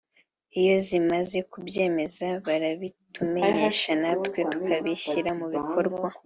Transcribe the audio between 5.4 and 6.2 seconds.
bikorwa”